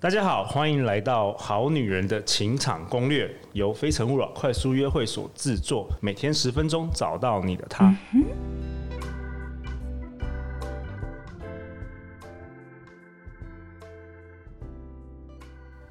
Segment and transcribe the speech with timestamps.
[0.00, 7.92] 大家好，欢迎来到《好女人的情场攻略》，由非诚勿扰快速约会所制作，每天十分钟，找到你的他。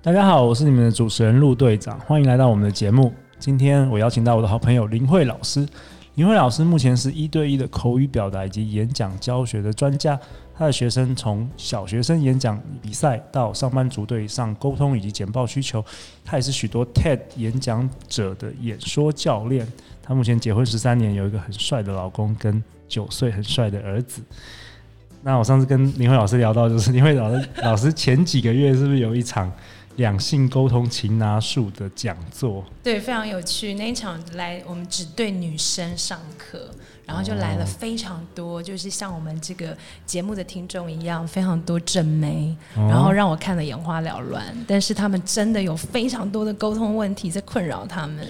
[0.01, 3.13] 大家好，我是你们的主持人陆队长，欢迎来到我们的节目。
[3.39, 5.67] 今天我邀请到我的好朋友林慧老师。
[6.15, 10.17] 林慧老师目前是一对一的口语表达以及演讲教学的专家。
[10.57, 15.85] 他的学生从小学生演讲比赛到上班族对上沟通以及简报需求，
[16.25, 19.67] 他也是许多 TED 演讲者的演说教练。
[20.01, 24.23] 他目前结婚十三年，有一个很帅的老公跟九岁很帅的儿子。
[25.21, 29.51] 那我上次跟林慧老师聊到，就是林慧老师老师前几个月是不是有一场
[29.97, 32.63] 两性沟通擒拿术的讲座？
[32.81, 33.75] 对，非常有趣。
[33.75, 36.71] 那一场来，我们只对女生上课。
[37.05, 44.43] 然后就来了非常多，就是像我们这个节目的听众一样，非常多正妹，然后让我看了眼花缭乱。
[44.67, 48.27] 但是他们真的有非常多的沟通问题在困扰他们。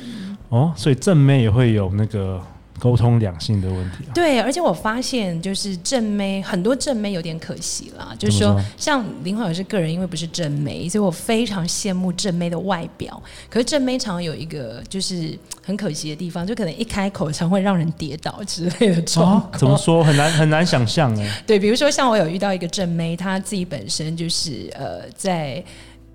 [0.49, 2.39] 哦，所以正妹也会有那个。
[2.79, 13.21] 沟通两性的问题啊，对，而且我发现就是正妹很多正妹有点可惜啦，就是说像林慧老师个人，因为不是正妹，所以我非常羡慕正妹的外表。
[13.49, 19.51] 可是正妹常常有一个就是很可惜的地方，就可能一开口常会让人跌倒之类的状况。
[19.51, 20.03] 哦，怎么说？
[20.03, 21.27] 很难很难想象哎。
[21.47, 25.63] 对，比如说像我有遇到一个正妹，她自己本身就是呃在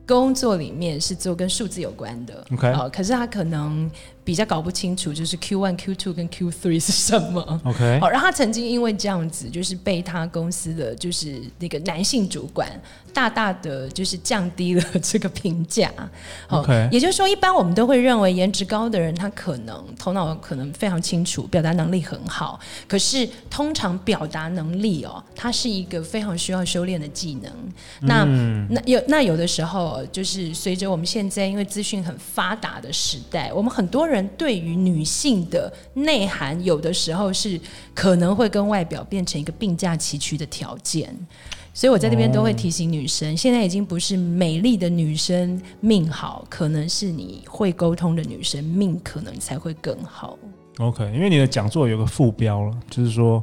[0.06, 3.90] 工作里面是做跟数字有关的，OK，呃，可是她可能。
[4.24, 12.70] 比较搞不清楚，就是 Q one、Q two 跟 Q three 是什么？OK，好，然后他曾经因为这样子，就是被他公司的就是那个男性主管
[13.12, 15.90] 大大的就是降低了这个评价。
[16.50, 22.60] OK，也就是说，一般我们都会认为颜值高的人，他可能头脑可能非常清楚，表达能力很好。
[22.86, 27.52] 可是通常表达能力哦，它是一个非常需要修炼的技能。
[28.02, 34.11] 那、嗯、那有那有的时候，就是随着我们现在因为资讯很发达的时代，我们很多人。
[34.12, 37.58] 人对于女性的内涵，有的时候是
[37.94, 41.12] 可能会跟外表变成一个并驾齐驱的条件，
[41.72, 50.38] 所以我在这边都会提醒女生，现在已经不是美丽的女生命好，可能是你会沟通的女生命可能才会更好。
[50.78, 53.42] OK，因为你的讲座有个副标了，就是说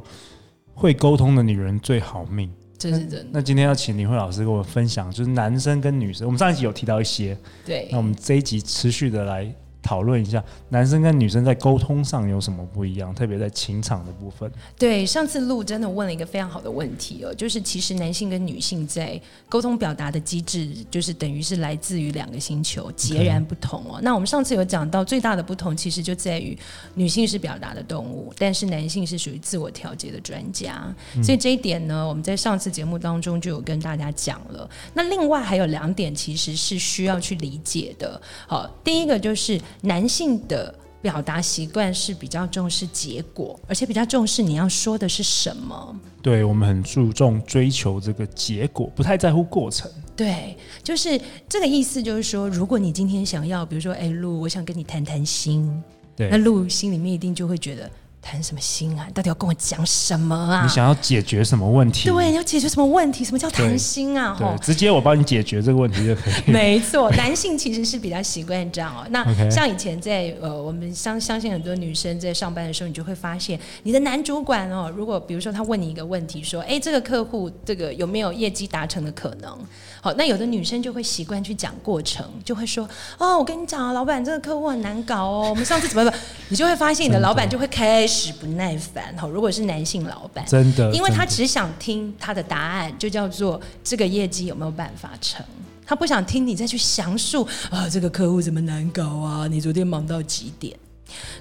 [0.72, 3.26] 会沟通的女人最好命，这是真的。
[3.32, 9.52] 那今天要请林慧老师跟我分享，就是男生跟女生，我们上一集有提到一些，对，那我们这一集持续的来。
[9.82, 14.50] 讨论一下男生跟女生在沟通上有什么不一样，特别在情场的部分。
[14.78, 23.98] 对，上次陆真的问了一个非常好的问题哦，就是其实男性跟女性在沟通表达的机制，就是等于是来自于两个星球，截然不同哦。
[24.02, 26.56] 那我们上次有讲到最大的不同，其实就在于
[26.94, 30.94] 女性是表达的动物，但是男性是属于自我调节的专家。
[31.16, 31.24] 嗯。
[31.24, 34.68] 所以这一点呢，我们在上次节目当中就有跟大家讲了。
[34.92, 38.20] 那另外还有两点，其实是需要去理解的。
[38.46, 39.58] 好，第一个就是。
[39.82, 46.00] 男性的表达习惯是比较重视结果，而且比较重视你要说的是什么。
[46.22, 49.90] 对，我们很注重追求这个结果，不太在乎过程。
[50.14, 52.02] 对，就是这个意思。
[52.02, 55.82] 就是说，如果你今天想要，比如说，哎，露，我想跟你谈谈心，
[56.14, 57.90] 对，那露心里面一定就会觉得。
[58.22, 59.08] 谈什么心啊？
[59.14, 60.62] 到底要跟我讲什么啊？
[60.62, 62.08] 你想要解决什么问题？
[62.08, 63.24] 对，你要解决什么问题？
[63.24, 64.36] 什么叫谈心啊？
[64.38, 66.50] 对，直接我帮你解决这个问题就可以。
[66.50, 69.06] 没错，男性其实是比较习惯这样哦。
[69.10, 79.58] 那 像以前在呃，我们相相信很多女生在上班的时候，你就会发现，你的男主管哦，如果比如说他问你一个问题，说，哎，这个客户这个有没有业绩达成的可能？
[80.00, 82.88] 好，那有的女生就会习惯去讲过程，就会说，
[83.18, 86.18] 哦，我跟你讲啊，老板这个客户很难搞哦，我们上次怎么怎么，
[86.48, 88.32] 你就会发现你的老板就会开始。
[88.40, 95.44] 不耐烦哈，如果是男性老板，真的，因为他只想听他的答案，就叫做这个业绩有没有办法成，
[95.84, 100.74] 他不想听你再去详述啊，这个客户怎么难搞啊，你昨天忙到几点？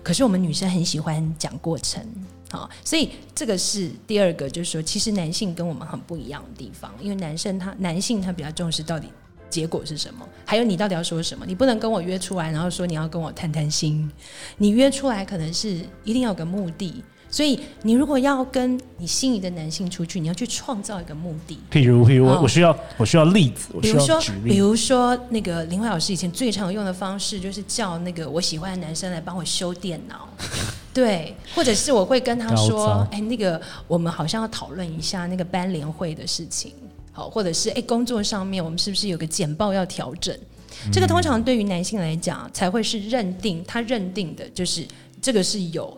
[0.03, 2.03] 可是我们女生很喜欢讲过程，
[2.51, 9.07] 好，所以这个是第二个，就是说，其实男性跟我们很不一样的地方，因为男生他男性他比较重视到底。
[9.49, 10.23] 结果是什么？
[10.45, 11.43] 还有你到底要说什么？
[11.43, 14.07] 你不能跟我约出来，然后说你要跟我谈谈心。
[14.57, 21.59] 你约出来可能是一定要有个目的，所以你如果要跟你心仪的男性出去，你要去创造一个目的。
[21.72, 30.28] 譬如，譬如我我需要我需要例子，比如说比如说那个林慧老师以前最常用的方式就是叫那个我喜欢的男生来帮我修电脑，
[30.93, 36.73] 对，或者是我会跟他说，哎，那个我们好像要讨论一下那个班联会的事情。
[37.11, 40.34] 好，或者是诶，工作上面我们是不是有个简报要调整？
[40.85, 40.91] 嗯。
[40.91, 44.85] 这个通常对于男性来讲，才会是认定他认定的，就是
[45.22, 45.97] 这个是有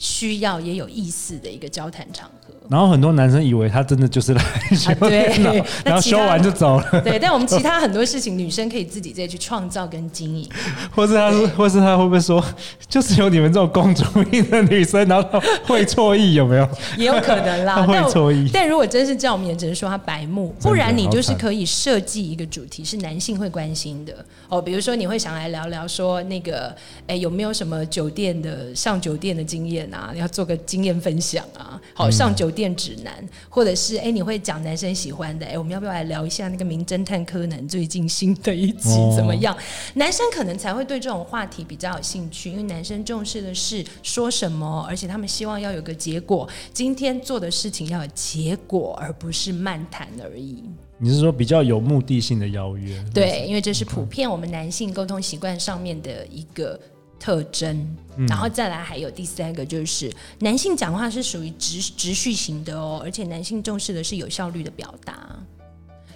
[0.00, 2.54] 需要也有意思的一个交谈场合。
[2.70, 4.42] 然后很多男生以为他真的就是来
[4.74, 5.52] 修电脑，
[5.84, 6.88] 然后修完就走了。
[7.02, 10.48] 对，但我们其他很多事情，女生可以自己再去创造跟经营。
[10.94, 12.42] 或是他，或是他会不会说，
[12.88, 16.68] 就是有你们这种公主病的女生，然后会错意，有没有？
[16.96, 18.48] 也有可能啦，会错意。
[18.52, 20.54] 但如果真是这样，我们也只能说他白目。
[20.60, 24.14] 不然你就是可以设计一个主题，是男性会关心的
[24.48, 24.62] 哦。
[24.62, 26.72] 比如说，你会想来聊聊说那个，
[27.08, 30.10] 哎，有没有什么酒店的上酒店的经验啊？
[30.14, 31.78] 你要做个经验分享啊？
[31.92, 32.70] 好，上酒店。
[32.80, 33.12] 指南，
[33.48, 39.54] 或者是哎、欸，你会讲男生喜欢的哎、欸，我们要不要来聊一下那个名侦探柯南最近新的一集怎么样？
[39.54, 39.58] 哦、
[39.94, 46.48] 男生可能才会对这种话题比较有兴趣，因为男生重视的是说什么，而且他们希望要有个结果。
[46.72, 50.62] 今天做的事情要有结果，而不是漫谈而已。
[50.96, 53.04] 你是说比较有目的性的邀约？
[53.12, 56.80] 对，因为这是普遍我们男性沟通习惯上面的一个。
[57.20, 57.86] 特征，
[58.26, 65.38] 然后再来还有第三个，就是男性讲话是属于直直叙型的哦，而且男性重视的是有效率的表达，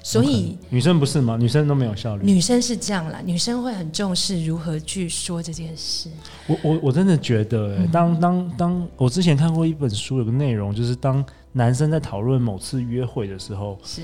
[0.03, 1.37] 所以女生不是吗？
[1.39, 2.25] 女生都没有效率。
[2.25, 6.09] 女生是这样啦，女生会很重视如何去说这件事。
[6.47, 14.01] 我我我真的觉得，当当当，我之前看过一本书，有个内容就是，当男生在讨论某次约会的时候，是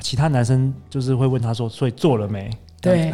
[0.00, 2.48] 其他男生就是会问他说：“所以做了没？”
[2.80, 3.12] 对，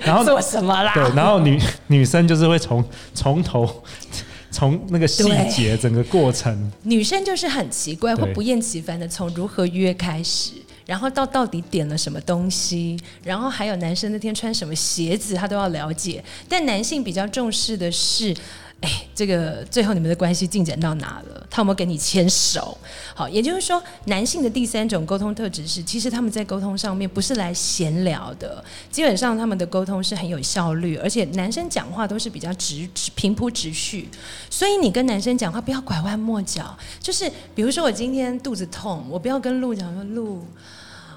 [0.00, 0.92] 然后 做什么啦？
[0.94, 2.84] 对，然后女女生就是会从
[3.14, 3.82] 从头
[4.50, 10.52] 从那个细节整个过程，女生就是很奇怪，会不厌其烦的从如何约开始，
[10.86, 16.22] 然后到到底点了什么东西，然后还有男生那天穿什么鞋子，他都要了解。
[16.48, 18.34] 但男性比较重视的是。
[18.82, 21.46] 哎，这个最后你们的关系进展到哪了？
[21.48, 22.76] 他有没有给你牵手？
[23.14, 34.08] 好，也就是说，男性的第三种沟通特质是，其实他们在沟通上面不是来闲聊的，基本上他们的沟通是很有效率，而且男生讲话都是比较直、平铺直叙，
[34.50, 40.44] 所以你跟男生讲话不要拐弯抹角，就是比如说我今天肚子痛，我不要跟鹿讲说鹿，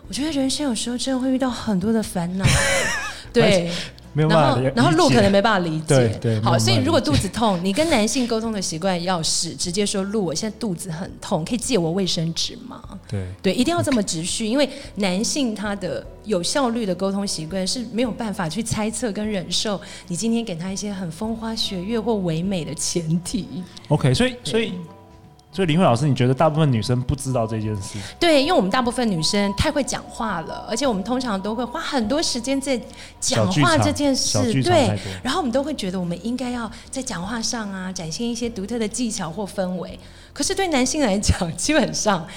[0.07, 2.45] 我觉得人生有时候真的会遇到很多的烦恼，
[3.33, 3.71] 对。
[4.15, 5.85] 然后，然后路可能没办法理解。
[5.87, 6.41] 对对。
[6.41, 23.63] 好，所以如果肚子痛，你跟男性沟通的习惯要是直接说：“路，我现在肚子很痛，可以借我卫生纸吗？”对对，一定要这么直叙，因为男性他的有效率的沟通习惯是没有办法去猜测跟忍受你今天给他一些很风花雪月或唯美的前提。
[23.89, 24.73] OK，所以所以。
[25.55, 27.97] 所以林慧老师，你觉得大部分女生不知道这件事？
[28.19, 32.77] 对，因为我们大部分女生太会讲话了，而且我们通常都会花很多时间在
[33.21, 34.61] 讲话这件事。
[34.61, 39.97] 对，然后我们都会觉得我们应该要在讲话上啊，展现一些独特的技巧或氛围。
[40.33, 42.27] 可是对男性来讲，基本上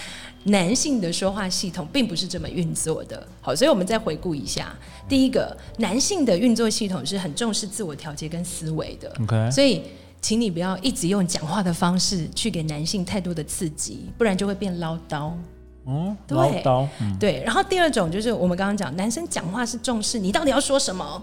[0.45, 3.27] 男性的说话系统并不是这么运作的。
[3.41, 4.73] 好，所以我们再回顾一下，
[5.09, 9.13] 第一个，男性的运作系统是很重视自我调节跟思维的。
[9.23, 9.83] OK，所以。
[10.21, 15.33] 请你不要一直用讲话的方式去给男性太多的刺激，不然就会变唠叨。
[15.85, 16.89] 哦，对唠叨。
[17.01, 17.43] 嗯，对。
[17.45, 21.23] 然后第二种就是我们刚刚讲，男生讲话是重视你到底要说什么，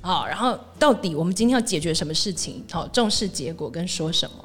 [0.00, 4.44] 好，然后到底我们今天要解决什么事情，好，重视结果跟说什么。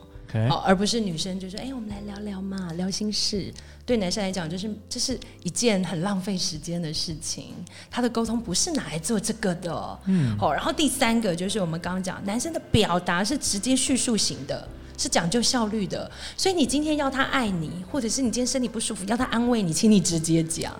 [0.50, 3.54] 好，而不是女生就说：“哎、欸，我们来聊聊嘛，聊心事。”
[3.86, 7.54] 对男生来讲，就是这是一件很浪费时间的事情。
[7.89, 10.00] 他的沟通不是拿来做这个的。
[10.06, 10.54] 嗯，好。
[10.54, 14.68] 然后第三个就是我们刚刚讲，男生的表达是直接叙述型的，
[14.98, 16.10] 是讲究效率的。
[16.38, 20.74] 所以你今天要他爱你，或者是你今天身体不舒服要他安慰你，请你直接讲。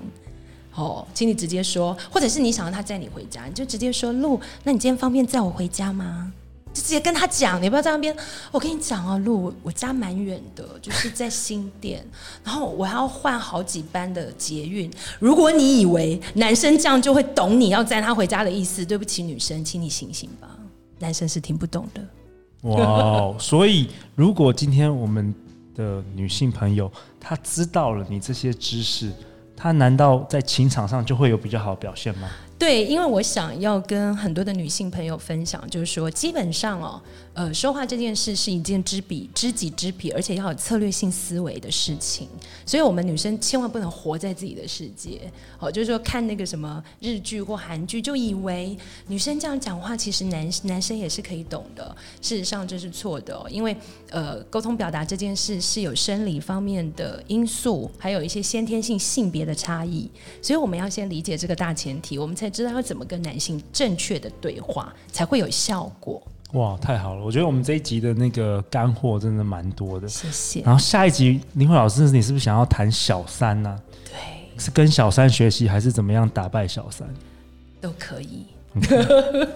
[0.74, 6.32] 哦，请你直接说，或者是你想要他载你回家，你就直接说：“路，那你今天方便载我回家吗？”
[6.74, 8.16] 就直接跟他讲，你不要在那边。
[8.52, 12.06] 我跟你讲啊，路我家蛮远的，就是在新店，
[12.44, 14.92] 然后我要换好几班的捷运。
[15.20, 20.48] 如果你以为男生这样就会懂你要载他回家的意思，对不起，女生，请你醒醒吧，
[21.00, 22.02] 男生是听不懂的。
[22.70, 25.34] 哇，所以如果今天我们
[25.76, 29.12] 的女性朋友她知道了你这些知识，
[29.58, 32.30] 她难道在情场上就会有比较好的表现吗？
[32.62, 37.02] 对，因为我想要跟很多的女性朋友分享，就是说，基本上哦，
[37.34, 42.28] 呃，说话这件事是一件知彼知己知彼，而且要有策略性思维的事情。
[42.64, 45.22] 所以，我们女生千万不能活在自己的世界。
[45.58, 48.78] 哦，就是说，看那个什么日剧或韩剧，就以为
[49.08, 51.96] 女生这样讲话，其实男男生也是可以懂的。
[52.22, 53.76] 事实上，这是错的，因为
[54.12, 60.08] 呃，沟通表达这件事是有生理方面的因素，还有一些先天性性别的差异。
[60.44, 62.51] 所以，我们要先理解这个大前提，我们才。
[62.52, 66.22] 知道要怎么跟男性正确的对话才会有效果。
[66.54, 67.24] 哇，太好了！
[67.24, 70.08] 我觉得我们这一集的那个干货真的蛮多的。
[70.08, 70.62] 谢谢。
[70.62, 73.80] 然后下一集林慧老师，你是不是想要谈小三呢、啊？
[74.06, 77.08] 对，是跟小三学习，还是怎么样打败小三？
[77.80, 78.46] 都可以。
[78.76, 79.48] Okay.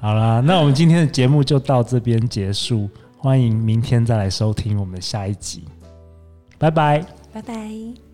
[0.00, 2.88] 好啦，那我们今天的节目就到这边结束。
[3.18, 5.64] 欢迎明天再来收听我们的下一集。
[6.58, 8.05] 拜拜，拜拜。